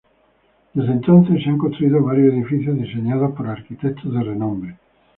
[0.73, 4.77] Desde entonces, se han construido varios edificios diseñados por arquitectos de renombre.